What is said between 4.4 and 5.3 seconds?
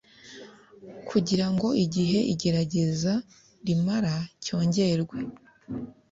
cyongerwe